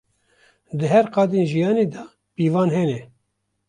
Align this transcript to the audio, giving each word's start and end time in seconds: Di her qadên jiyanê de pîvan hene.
Di 0.79 0.87
her 0.93 1.07
qadên 1.15 1.45
jiyanê 1.51 1.85
de 1.93 2.03
pîvan 2.35 2.69
hene. 2.75 2.99